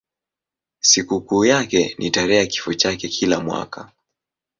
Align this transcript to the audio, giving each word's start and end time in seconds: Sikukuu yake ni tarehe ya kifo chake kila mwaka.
Sikukuu 0.79 1.45
yake 1.45 1.95
ni 1.99 2.11
tarehe 2.11 2.39
ya 2.39 2.45
kifo 2.45 2.73
chake 2.73 3.07
kila 3.07 3.39
mwaka. 3.39 3.91